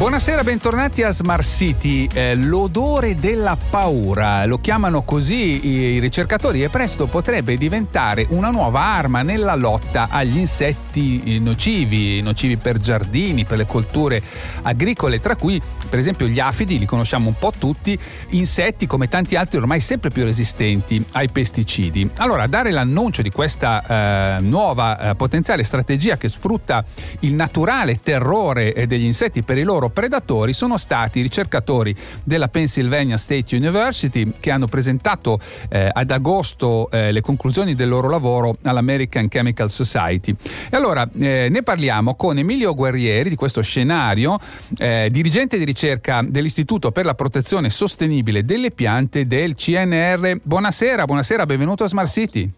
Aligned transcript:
Buonasera, 0.00 0.42
bentornati 0.42 1.02
a 1.02 1.10
Smart 1.10 1.44
City. 1.44 2.08
Eh, 2.10 2.34
l'odore 2.34 3.16
della 3.16 3.54
paura, 3.54 4.46
lo 4.46 4.58
chiamano 4.58 5.02
così 5.02 5.66
i 5.66 5.98
ricercatori 5.98 6.62
e 6.62 6.70
presto 6.70 7.06
potrebbe 7.06 7.58
diventare 7.58 8.24
una 8.30 8.48
nuova 8.48 8.80
arma 8.80 9.20
nella 9.20 9.54
lotta 9.54 10.08
agli 10.10 10.38
insetti 10.38 11.38
nocivi, 11.38 12.22
nocivi 12.22 12.56
per 12.56 12.78
giardini, 12.78 13.44
per 13.44 13.58
le 13.58 13.66
colture 13.66 14.22
agricole, 14.62 15.20
tra 15.20 15.36
cui 15.36 15.60
per 15.90 15.98
esempio 15.98 16.28
gli 16.28 16.40
afidi, 16.40 16.78
li 16.78 16.86
conosciamo 16.86 17.28
un 17.28 17.34
po' 17.38 17.52
tutti, 17.58 17.98
insetti 18.30 18.86
come 18.86 19.08
tanti 19.08 19.36
altri 19.36 19.58
ormai 19.58 19.80
sempre 19.80 20.08
più 20.08 20.24
resistenti 20.24 21.04
ai 21.12 21.28
pesticidi. 21.28 22.08
Allora, 22.16 22.46
dare 22.46 22.70
l'annuncio 22.70 23.20
di 23.20 23.30
questa 23.30 24.36
eh, 24.38 24.40
nuova 24.40 25.10
eh, 25.10 25.14
potenziale 25.14 25.62
strategia 25.62 26.16
che 26.16 26.30
sfrutta 26.30 26.82
il 27.20 27.34
naturale 27.34 28.00
terrore 28.00 28.72
eh, 28.72 28.86
degli 28.86 29.04
insetti 29.04 29.42
per 29.42 29.58
i 29.58 29.62
loro 29.62 29.88
predatori 29.90 30.52
sono 30.52 30.76
stati 30.76 31.18
i 31.18 31.22
ricercatori 31.22 31.94
della 32.22 32.48
Pennsylvania 32.48 33.16
State 33.16 33.56
University 33.56 34.32
che 34.40 34.50
hanno 34.50 34.66
presentato 34.66 35.38
eh, 35.68 35.90
ad 35.92 36.10
agosto 36.10 36.88
eh, 36.90 37.12
le 37.12 37.20
conclusioni 37.20 37.74
del 37.74 37.88
loro 37.88 38.08
lavoro 38.08 38.56
all'American 38.62 39.28
Chemical 39.28 39.70
Society. 39.70 40.34
E 40.70 40.76
allora 40.76 41.08
eh, 41.18 41.48
ne 41.50 41.62
parliamo 41.62 42.14
con 42.14 42.38
Emilio 42.38 42.74
Guerrieri 42.74 43.28
di 43.28 43.36
questo 43.36 43.62
scenario, 43.62 44.38
eh, 44.78 45.08
dirigente 45.10 45.58
di 45.58 45.64
ricerca 45.64 46.22
dell'Istituto 46.26 46.90
per 46.92 47.04
la 47.04 47.14
protezione 47.14 47.70
sostenibile 47.70 48.44
delle 48.44 48.70
piante 48.70 49.26
del 49.26 49.54
CNR. 49.54 50.40
Buonasera, 50.42 51.04
buonasera, 51.04 51.46
benvenuto 51.46 51.84
a 51.84 51.88
Smart 51.88 52.08
City. 52.08 52.50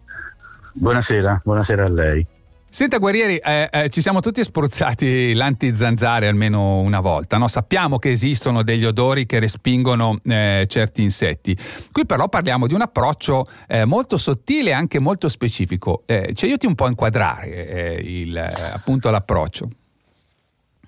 Buonasera, 0.73 1.41
buonasera 1.43 1.85
a 1.85 1.89
lei. 1.89 2.25
Senta 2.73 2.97
Guerrieri, 2.97 3.37
eh, 3.37 3.69
eh, 3.71 3.89
ci 3.91 4.01
siamo 4.01 4.19
tutti 4.19 4.43
spruzzati 4.43 5.35
l'antizanzare 5.35 6.27
almeno 6.27 6.79
una 6.79 7.01
volta, 7.01 7.37
no? 7.37 7.47
sappiamo 7.47 7.99
che 7.99 8.09
esistono 8.09 8.63
degli 8.63 8.83
odori 8.83 9.27
che 9.27 9.37
respingono 9.37 10.19
eh, 10.23 10.65
certi 10.67 11.03
insetti, 11.03 11.55
qui 11.91 12.07
però 12.07 12.27
parliamo 12.29 12.65
di 12.65 12.73
un 12.73 12.81
approccio 12.81 13.45
eh, 13.67 13.85
molto 13.85 14.17
sottile 14.17 14.71
e 14.71 14.73
anche 14.73 14.97
molto 14.97 15.29
specifico, 15.29 16.01
eh, 16.07 16.31
ci 16.33 16.45
aiuti 16.45 16.65
un 16.65 16.73
po' 16.73 16.85
a 16.85 16.89
inquadrare 16.89 17.67
eh, 17.67 18.01
il, 18.03 18.35
appunto 18.73 19.11
l'approccio? 19.11 19.69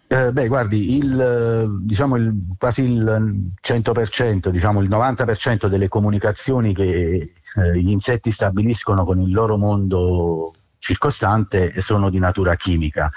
beh, 0.07 0.47
guardi, 0.47 0.97
il, 0.97 1.81
diciamo 1.81 2.15
il, 2.15 2.33
quasi 2.57 2.81
il 2.81 3.51
100%, 3.61 4.49
diciamo 4.49 4.81
il 4.81 4.89
90% 4.89 5.67
delle 5.67 5.87
comunicazioni 5.87 6.73
che 6.73 7.33
gli 7.75 7.89
insetti 7.91 8.31
stabiliscono 8.31 9.05
con 9.05 9.21
il 9.21 9.31
loro 9.31 9.55
mondo 9.57 10.51
circostante 10.85 11.81
sono 11.81 12.11
di 12.11 12.19
natura 12.19 12.55
chimica. 12.55 13.11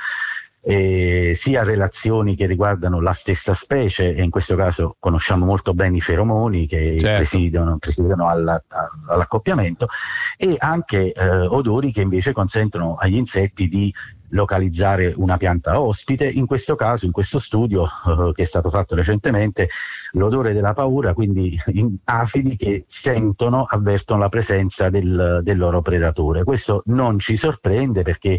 Eh, 0.61 1.33
sia 1.35 1.63
relazioni 1.63 2.35
che 2.35 2.47
riguardano 2.47 3.01
la 3.01 3.13
stessa 3.13 3.55
specie 3.55 4.15
e 4.15 4.23
in 4.23 4.29
questo 4.29 4.57
caso 4.57 4.97
conosciamo 4.99 5.45
molto 5.47 5.73
bene 5.73 5.99
i 5.99 6.01
feromoni 6.01 6.67
che 6.67 6.99
certo. 6.99 7.17
presidiano, 7.17 7.79
presidiano 7.79 8.29
alla, 8.29 8.61
all'accoppiamento 9.07 9.89
e 10.37 10.57
anche 10.59 11.13
eh, 11.13 11.47
odori 11.47 11.93
che 11.93 12.01
invece 12.03 12.33
consentono 12.33 12.97
agli 12.97 13.17
insetti 13.17 13.69
di 13.69 13.95
localizzare 14.31 15.15
una 15.17 15.37
pianta 15.37 15.81
ospite, 15.81 16.29
in 16.29 16.47
questo 16.47 16.77
caso, 16.77 17.07
in 17.07 17.12
questo 17.12 17.39
studio 17.39 17.84
eh, 17.84 18.33
che 18.33 18.43
è 18.43 18.47
stato 18.47 18.71
fatto 18.71 18.95
recentemente, 18.95 19.69
l'odore 20.12 20.53
della 20.53 20.75
paura, 20.75 21.15
quindi 21.15 21.59
afidi 22.05 22.56
che 22.56 22.84
sentono, 22.87 23.65
avvertono 23.65 24.21
la 24.21 24.29
presenza 24.29 24.91
del, 24.91 25.41
del 25.43 25.59
loro 25.59 25.83
predatore. 25.83 26.45
Questo 26.45 26.83
non 26.87 27.19
ci 27.19 27.37
sorprende 27.37 28.03
perché 28.03 28.39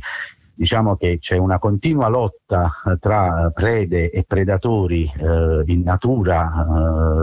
diciamo 0.59 0.97
che 0.97 1.19
c'è 1.19 1.37
una 1.37 1.57
continua 1.57 2.09
lotta 2.09 2.81
eh, 2.85 2.97
tra 2.99 3.49
prede 3.53 4.11
e 4.11 4.25
predatori 4.27 5.09
eh, 5.17 5.63
in 5.67 5.83
natura, 5.83 6.51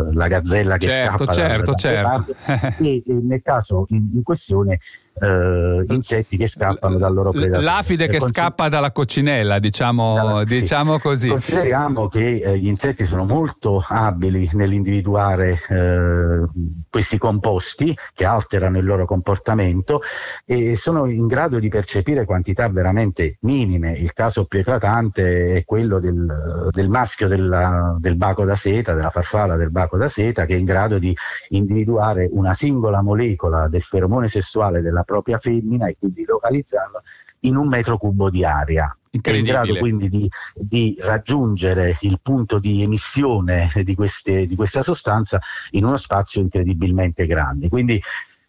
eh, 0.08 0.14
la 0.14 0.26
gazzella 0.26 0.78
che 0.78 0.86
certo, 0.88 1.24
scappa 1.24 1.32
certo, 1.32 1.70
da, 1.72 1.76
certo. 1.76 2.34
e, 2.82 3.02
e, 3.06 3.12
nel 3.12 3.42
caso 3.42 3.84
in, 3.90 4.08
in 4.14 4.22
questione 4.22 4.78
eh, 5.18 5.84
insetti 5.88 6.36
che 6.36 6.46
scappano 6.46 6.98
dal 6.98 7.14
loro 7.14 7.30
predatore. 7.30 7.62
L'afide 7.62 8.06
che 8.06 8.18
Consi- 8.18 8.34
scappa 8.34 8.68
dalla 8.68 8.92
coccinella, 8.92 9.58
diciamo, 9.58 10.14
dalla, 10.14 10.44
diciamo 10.44 10.98
così. 10.98 11.28
Consideriamo 11.28 12.08
che 12.08 12.40
eh, 12.42 12.58
gli 12.58 12.66
insetti 12.66 13.06
sono 13.06 13.24
molto 13.24 13.82
abili 13.86 14.48
nell'individuare 14.52 15.60
eh, 15.68 16.46
questi 16.90 17.18
composti 17.18 17.96
che 18.12 18.24
alterano 18.26 18.78
il 18.78 18.84
loro 18.84 19.06
comportamento 19.06 20.02
e 20.44 20.76
sono 20.76 21.06
in 21.06 21.26
grado 21.26 21.58
di 21.58 21.68
percepire 21.68 22.24
quantità 22.24 22.68
veramente 22.68 23.38
minime. 23.40 23.92
Il 23.92 24.12
caso 24.12 24.44
più 24.44 24.58
eclatante 24.58 25.52
è 25.52 25.64
quello 25.64 25.98
del, 25.98 26.68
del 26.70 26.88
maschio 26.90 27.28
della, 27.28 27.96
del 27.98 28.16
baco 28.16 28.44
da 28.44 28.56
seta, 28.56 28.92
della 28.92 29.10
farfalla 29.10 29.56
del 29.56 29.70
baco 29.70 29.96
da 29.96 30.08
seta, 30.08 30.44
che 30.44 30.54
è 30.54 30.58
in 30.58 30.64
grado 30.66 30.98
di 30.98 31.16
individuare 31.50 32.28
una 32.30 32.52
singola 32.52 33.00
molecola 33.00 33.68
del 33.68 33.82
feromone 33.82 34.28
sessuale 34.28 34.82
della 34.82 35.04
propria 35.06 35.38
femmina 35.38 35.88
e 35.88 35.96
quindi 35.98 36.24
localizzarla 36.26 37.02
in 37.40 37.56
un 37.56 37.68
metro 37.68 37.96
cubo 37.96 38.28
di 38.28 38.44
aria. 38.44 38.94
È 39.10 39.30
in 39.30 39.44
grado 39.44 39.76
quindi 39.76 40.10
di, 40.10 40.28
di, 40.54 40.94
raggiungere 41.00 41.96
il 42.00 42.18
punto 42.20 42.58
di 42.58 42.82
emissione 42.82 43.70
di, 43.82 43.94
queste, 43.94 44.46
di 44.46 44.54
questa 44.54 44.82
sostanza 44.82 45.40
in 45.70 45.86
uno 45.86 45.96
spazio 45.96 46.42
incredibilmente 46.42 47.24
grande. 47.24 47.70
Quindi 47.70 48.02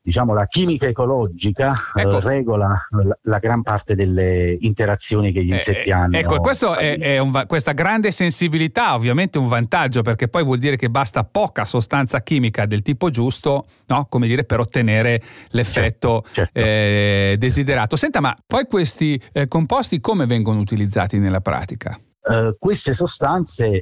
diciamo, 0.07 0.33
la 0.33 0.47
chimica 0.47 0.87
ecologica 0.87 1.73
eh, 1.93 2.03
ecco. 2.03 2.19
eh, 2.19 2.21
regola 2.21 2.87
la, 2.91 3.17
la, 3.23 3.39
gran 3.39 3.61
parte 3.61 3.93
delle 3.93 4.55
interazioni 4.61 5.33
che 5.33 5.43
gli 5.43 5.51
eh, 5.51 5.55
insetti 5.55 5.89
eh, 5.89 5.91
hanno. 5.91 6.15
Ecco, 6.15 6.41
è, 6.77 6.97
è 6.97 7.17
un, 7.17 7.43
questa 7.45 7.73
grande 7.73 8.11
sensibilità 8.11 8.95
ovviamente 8.95 9.37
un 9.37 9.49
vantaggio 9.49 10.03
perché 10.03 10.29
poi 10.29 10.45
vuol 10.45 10.59
dire 10.59 10.77
che 10.77 10.89
basta 10.89 11.25
poca 11.25 11.65
sostanza 11.65 12.21
chimica 12.21 12.65
del 12.65 12.83
tipo 12.83 13.09
giusto, 13.09 13.65
no? 13.87 14.05
come 14.09 14.27
dire, 14.27 14.45
per 14.45 14.61
ottenere 14.61 15.21
l'effetto 15.49 16.23
certo, 16.31 16.51
certo. 16.53 16.57
Eh, 16.57 17.35
desiderato. 17.37 17.97
Senta, 17.97 18.21
ma 18.21 18.33
poi 18.45 18.63
questi 18.65 19.21
eh, 19.33 19.45
composti 19.47 19.99
come 19.99 20.25
vengono 20.25 20.59
utilizzati 20.59 21.19
nella 21.19 21.41
pratica? 21.41 21.99
queste 22.59 22.93
sostanze 22.93 23.81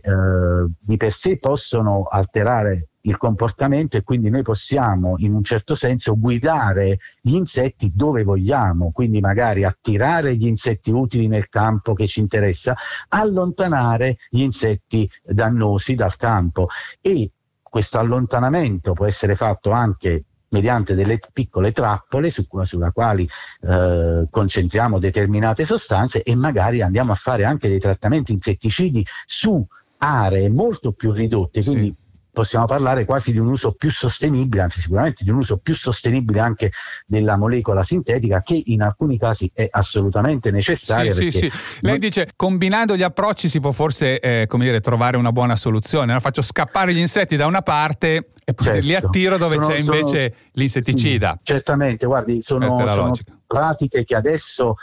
di 0.80 0.98
per 0.98 1.12
sé 1.12 1.40
possono 1.40 2.04
alterare 2.04 2.90
il 3.06 3.18
comportamento 3.18 3.98
e 3.98 4.04
quindi 4.04 4.30
noi 4.30 4.44
possiamo 4.44 5.16
in 5.18 5.34
un 5.34 5.44
certo 5.44 5.76
senso 5.76 6.18
guidare 6.18 7.00
gli 7.22 7.36
insetti 7.36 7.92
dove 7.94 8.24
vogliamo, 8.24 8.92
quindi 8.92 9.20
magari 9.20 9.64
attirare 9.64 10.36
gli 10.36 10.48
insetti 10.48 10.92
utili 10.92 11.28
nel 11.28 11.50
campo 11.50 11.94
che 11.94 12.08
ci 12.08 12.20
interessa, 12.20 12.76
allontanare 13.10 14.18
gli 14.30 14.42
insetti 14.42 15.10
dannosi 15.24 15.96
dal 15.96 16.16
campo. 16.16 16.68
E 17.02 17.32
questo 17.62 18.00
allontanamento 18.00 18.94
può 18.94 19.06
essere 19.06 19.36
fatto 19.36 19.72
anche 19.72 20.24
mediante 20.48 20.96
delle 20.96 21.20
piccole 21.34 21.72
trappole 21.74 22.30
su, 22.30 22.46
sulla 22.64 22.92
quali 22.92 23.28
eh, 23.62 24.28
concentriamo 24.30 25.00
determinate 25.00 25.66
sostanze 25.66 26.24
e 26.24 26.36
magari 26.36 26.82
andiamo 26.82 27.12
a 27.12 27.16
fare 27.16 27.44
anche 27.44 27.68
dei 27.68 27.80
trattamenti 27.80 28.32
insetticidi 28.32 29.06
su 29.26 29.66
aree 29.98 30.50
molto 30.50 30.94
più 30.94 31.12
ridotte, 31.12 31.62
quindi 31.62 31.88
sì 31.88 32.04
possiamo 32.36 32.66
parlare 32.66 33.06
quasi 33.06 33.32
di 33.32 33.38
un 33.40 33.48
uso 33.48 33.72
più 33.72 33.90
sostenibile, 33.90 34.64
anzi 34.64 34.82
sicuramente 34.82 35.24
di 35.24 35.30
un 35.30 35.38
uso 35.38 35.56
più 35.58 35.74
sostenibile 35.74 36.42
anche 36.42 36.72
della 37.06 37.38
molecola 37.38 37.82
sintetica 37.82 38.42
che 38.42 38.62
in 38.66 38.82
alcuni 38.82 39.18
casi 39.18 39.50
è 39.54 39.68
assolutamente 39.72 40.52
necessaria. 40.52 41.14
Sì, 41.14 41.32
sì, 41.32 41.40
sì. 41.40 41.52
Lei 41.80 41.94
non... 41.94 42.00
dice 42.00 42.32
combinando 42.36 42.98
gli 42.98 43.04
approcci 43.04 43.48
si 43.48 43.62
può 43.62 43.72
forse 43.72 44.20
eh, 44.20 44.48
come 44.48 44.66
dire, 44.66 44.82
trovare 44.82 45.16
una 45.16 45.32
buona 45.32 45.56
soluzione. 45.56 46.12
No? 46.12 46.20
Faccio 46.20 46.42
scappare 46.42 46.94
gli 46.94 47.00
insetti 47.00 47.38
da 47.38 47.46
una 47.46 47.62
parte 47.62 48.32
e 48.44 48.54
poi 48.54 48.66
certo. 48.66 48.86
li 48.86 48.96
attiro 48.96 49.38
dove 49.38 49.56
sono, 49.56 49.68
c'è 49.68 49.78
invece 49.78 50.34
sono... 50.34 50.50
l'insetticida. 50.52 51.32
Sì, 51.38 51.54
certamente, 51.54 52.06
guardi, 52.06 52.42
sono, 52.42 52.68
sono 52.68 53.12
pratiche 53.48 54.04
che 54.04 54.16
adesso 54.16 54.76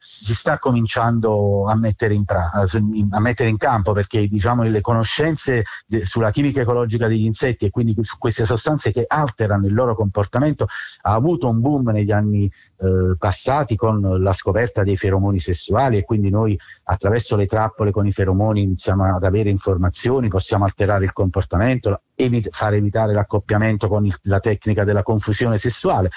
si 0.00 0.32
sta 0.32 0.58
cominciando 0.60 1.64
a 1.66 1.74
mettere 1.74 2.14
in, 2.14 2.24
pra- 2.24 2.52
a 2.52 3.20
mettere 3.20 3.48
in 3.48 3.56
campo 3.56 3.92
perché 3.92 4.28
diciamo, 4.28 4.62
le 4.62 4.80
conoscenze 4.80 5.64
de- 5.86 6.04
sulla 6.06 6.30
chimica 6.30 6.60
ecologica 6.60 7.08
degli 7.08 7.24
insetti 7.24 7.64
e 7.66 7.70
quindi 7.70 7.96
su 8.02 8.16
queste 8.16 8.46
sostanze 8.46 8.92
che 8.92 9.04
alterano 9.08 9.66
il 9.66 9.74
loro 9.74 9.96
comportamento 9.96 10.66
ha 11.02 11.12
avuto 11.12 11.48
un 11.48 11.60
boom 11.60 11.90
negli 11.90 12.12
anni 12.12 12.44
eh, 12.44 13.16
passati 13.18 13.74
con 13.74 14.22
la 14.22 14.32
scoperta 14.32 14.84
dei 14.84 14.96
feromoni 14.96 15.40
sessuali 15.40 15.96
e 15.96 16.04
quindi 16.04 16.30
noi 16.30 16.56
attraverso 16.84 17.34
le 17.34 17.46
trappole 17.46 17.90
con 17.90 18.06
i 18.06 18.12
feromoni 18.12 18.62
iniziamo 18.62 19.16
ad 19.16 19.24
avere 19.24 19.50
informazioni, 19.50 20.28
possiamo 20.28 20.64
alterare 20.64 21.06
il 21.06 21.12
comportamento, 21.12 22.02
evit- 22.14 22.50
far 22.52 22.74
evitare 22.74 23.12
l'accoppiamento 23.12 23.88
con 23.88 24.06
il- 24.06 24.16
la 24.22 24.38
tecnica 24.38 24.84
della 24.84 25.02
confusione 25.02 25.58
sessuale. 25.58 26.10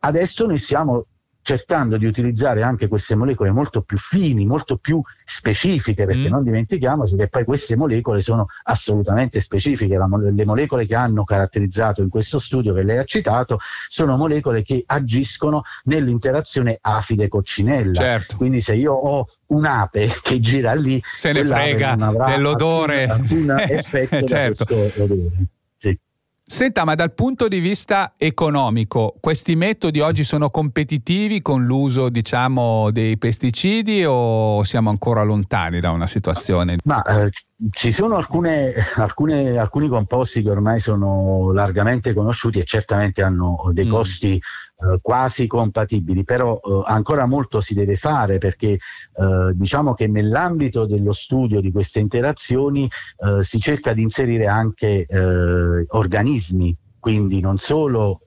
Adesso 0.00 0.46
noi 0.46 0.58
siamo 0.58 1.04
cercando 1.48 1.96
di 1.96 2.04
utilizzare 2.04 2.62
anche 2.62 2.88
queste 2.88 3.14
molecole 3.14 3.50
molto 3.50 3.80
più 3.80 3.96
fini, 3.96 4.44
molto 4.44 4.76
più 4.76 5.00
specifiche, 5.24 6.04
perché 6.04 6.28
mm. 6.28 6.30
non 6.30 6.42
dimentichiamoci 6.42 7.16
che 7.16 7.28
poi 7.28 7.44
queste 7.44 7.74
molecole 7.74 8.20
sono 8.20 8.48
assolutamente 8.64 9.40
specifiche, 9.40 9.96
La, 9.96 10.06
le 10.30 10.44
molecole 10.44 10.84
che 10.84 10.94
hanno 10.94 11.24
caratterizzato 11.24 12.02
in 12.02 12.10
questo 12.10 12.38
studio 12.38 12.74
che 12.74 12.82
lei 12.82 12.98
ha 12.98 13.04
citato 13.04 13.60
sono 13.88 14.18
molecole 14.18 14.62
che 14.62 14.82
agiscono 14.84 15.62
nell'interazione 15.84 16.76
afide-coccinella, 16.78 17.94
certo. 17.94 18.36
quindi 18.36 18.60
se 18.60 18.74
io 18.74 18.92
ho 18.92 19.26
un'ape 19.46 20.06
che 20.20 20.40
gira 20.40 20.74
lì, 20.74 21.02
se 21.14 21.32
ne 21.32 21.46
frega 21.46 21.96
dell'odore, 22.26 23.06
alcun 23.06 23.56
effetto 23.66 24.26
certo. 24.26 24.64
da 24.64 24.74
questo 24.74 25.02
odore. 25.02 25.46
Senta, 26.50 26.86
ma 26.86 26.94
dal 26.94 27.12
punto 27.12 27.46
di 27.46 27.58
vista 27.58 28.14
economico, 28.16 29.14
questi 29.20 29.54
metodi 29.54 30.00
oggi 30.00 30.24
sono 30.24 30.48
competitivi 30.48 31.42
con 31.42 31.66
l'uso, 31.66 32.08
diciamo, 32.08 32.90
dei 32.90 33.18
pesticidi 33.18 34.02
o 34.06 34.62
siamo 34.62 34.88
ancora 34.88 35.22
lontani 35.24 35.78
da 35.78 35.90
una 35.90 36.06
situazione? 36.06 36.78
Ma 36.84 37.02
eh, 37.02 37.28
ci 37.70 37.90
sono 37.90 38.16
alcune, 38.16 38.72
alcune, 38.96 39.58
alcuni 39.58 39.88
composti 39.88 40.42
che 40.42 40.50
ormai 40.50 40.78
sono 40.78 41.50
largamente 41.52 42.14
conosciuti 42.14 42.60
e 42.60 42.64
certamente 42.64 43.22
hanno 43.22 43.70
dei 43.72 43.86
mm. 43.86 43.90
costi 43.90 44.34
eh, 44.36 44.98
quasi 45.02 45.48
compatibili, 45.48 46.22
però 46.22 46.60
eh, 46.62 46.82
ancora 46.84 47.26
molto 47.26 47.60
si 47.60 47.74
deve 47.74 47.96
fare 47.96 48.38
perché 48.38 48.74
eh, 48.74 49.52
diciamo 49.54 49.94
che 49.94 50.06
nell'ambito 50.06 50.86
dello 50.86 51.12
studio 51.12 51.60
di 51.60 51.72
queste 51.72 51.98
interazioni 51.98 52.84
eh, 52.84 53.42
si 53.42 53.58
cerca 53.58 53.92
di 53.92 54.02
inserire 54.02 54.46
anche 54.46 55.04
eh, 55.04 55.84
organismi, 55.88 56.76
quindi 57.00 57.40
non 57.40 57.58
solo 57.58 58.20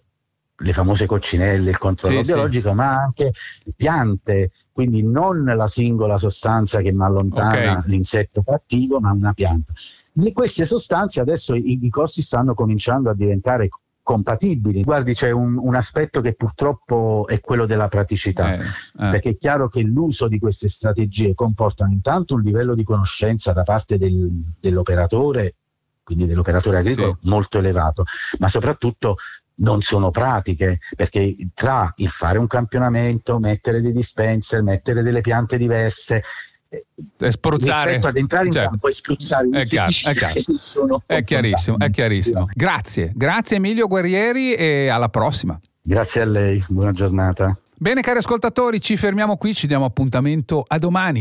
le 0.61 0.73
famose 0.73 1.05
coccinelle, 1.05 1.69
il 1.69 1.77
controllo 1.77 2.23
sì, 2.23 2.33
biologico, 2.33 2.69
sì. 2.69 2.75
ma 2.75 2.95
anche 2.95 3.31
piante, 3.75 4.51
quindi 4.71 5.03
non 5.03 5.43
la 5.43 5.67
singola 5.67 6.17
sostanza 6.17 6.81
che 6.81 6.91
mi 6.91 7.03
allontana 7.03 7.77
okay. 7.79 7.89
l'insetto 7.89 8.43
cattivo, 8.43 8.99
ma 8.99 9.11
una 9.11 9.33
pianta. 9.33 9.73
Di 10.13 10.31
queste 10.33 10.65
sostanze 10.65 11.19
adesso 11.19 11.55
i, 11.55 11.79
i 11.81 11.89
costi 11.89 12.21
stanno 12.21 12.53
cominciando 12.53 13.09
a 13.09 13.13
diventare 13.13 13.69
compatibili. 14.03 14.83
Guardi, 14.83 15.13
c'è 15.13 15.31
un, 15.31 15.57
un, 15.57 15.75
aspetto 15.75 16.21
che 16.21 16.33
purtroppo 16.33 17.25
è 17.27 17.39
quello 17.39 17.65
della 17.65 17.87
praticità, 17.87 18.55
eh, 18.55 18.59
eh. 18.59 18.65
perché 18.93 19.29
è 19.29 19.37
chiaro 19.37 19.69
che 19.69 19.81
l'uso 19.81 20.27
di 20.27 20.39
queste 20.39 20.67
strategie 20.69 21.33
comportano 21.33 21.91
intanto 21.91 22.33
un 22.33 22.41
livello 22.41 22.75
di 22.75 22.83
conoscenza 22.83 23.53
da 23.53 23.63
parte 23.63 23.97
del, 23.97 24.29
dell'operatore, 24.59 25.55
quindi 26.03 26.25
dell'operatore 26.25 26.79
agricolo, 26.79 27.17
sì. 27.21 27.29
molto 27.29 27.57
elevato, 27.59 28.03
ma 28.39 28.49
soprattutto 28.49 29.17
non 29.61 29.81
sono 29.81 30.11
pratiche, 30.11 30.79
perché 30.95 31.35
tra 31.53 31.91
il 31.97 32.09
fare 32.09 32.37
un 32.37 32.47
campionamento, 32.47 33.39
mettere 33.39 33.81
dei 33.81 33.91
dispenser, 33.91 34.61
mettere 34.61 35.01
delle 35.01 35.21
piante 35.21 35.57
diverse, 35.57 36.23
eh, 36.69 37.31
spruzzare 37.31 37.97
ad 37.97 38.17
entrare 38.17 38.47
in 38.47 38.53
certo. 38.53 38.69
campo 38.69 38.87
e 38.87 38.91
spruzzare 38.93 39.49
è, 39.51 39.65
chiaro, 39.65 39.89
è, 39.89 40.13
chiaro. 40.13 41.03
è 41.05 41.23
chiarissimo, 41.23 41.77
è 41.79 41.89
chiarissimo. 41.89 42.47
Grazie, 42.53 43.11
grazie 43.13 43.57
Emilio 43.57 43.87
Guerrieri 43.87 44.53
e 44.53 44.87
alla 44.87 45.09
prossima. 45.09 45.59
Grazie 45.81 46.21
a 46.21 46.25
lei, 46.25 46.63
buona 46.67 46.91
giornata. 46.91 47.57
Bene 47.81 48.01
cari 48.01 48.19
ascoltatori, 48.19 48.79
ci 48.79 48.95
fermiamo 48.95 49.37
qui, 49.37 49.55
ci 49.55 49.65
diamo 49.65 49.85
appuntamento 49.85 50.63
a 50.67 50.77
domani. 50.77 51.09